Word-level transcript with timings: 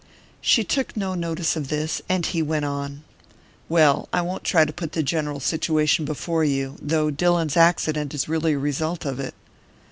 She 0.41 0.63
took 0.63 0.97
no 0.97 1.13
notice 1.13 1.55
of 1.55 1.67
this, 1.67 2.01
and 2.09 2.25
he 2.25 2.41
went 2.41 2.65
on: 2.65 3.03
"Well, 3.69 4.09
I 4.11 4.21
won't 4.23 4.43
try 4.43 4.65
to 4.65 4.73
put 4.73 4.93
the 4.93 5.03
general 5.03 5.39
situation 5.39 6.05
before 6.05 6.43
you, 6.43 6.75
though 6.81 7.11
Dillon's 7.11 7.55
accident 7.55 8.15
is 8.15 8.27
really 8.27 8.53
the 8.53 8.59
result 8.59 9.05
of 9.05 9.19
it. 9.19 9.35